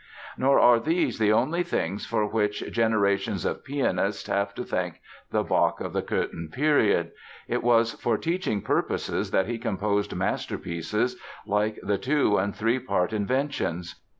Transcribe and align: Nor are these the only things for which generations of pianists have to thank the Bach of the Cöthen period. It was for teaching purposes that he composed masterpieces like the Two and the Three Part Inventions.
Nor 0.35 0.59
are 0.59 0.79
these 0.79 1.19
the 1.19 1.31
only 1.31 1.61
things 1.61 2.07
for 2.07 2.25
which 2.25 2.63
generations 2.71 3.45
of 3.45 3.63
pianists 3.63 4.25
have 4.29 4.55
to 4.55 4.63
thank 4.63 4.99
the 5.29 5.43
Bach 5.43 5.79
of 5.79 5.93
the 5.93 6.01
Cöthen 6.01 6.51
period. 6.51 7.11
It 7.47 7.61
was 7.61 7.93
for 7.93 8.17
teaching 8.17 8.61
purposes 8.63 9.29
that 9.29 9.45
he 9.45 9.59
composed 9.59 10.15
masterpieces 10.15 11.17
like 11.45 11.77
the 11.83 11.99
Two 11.99 12.39
and 12.39 12.51
the 12.55 12.57
Three 12.57 12.79
Part 12.79 13.13
Inventions. 13.13 14.01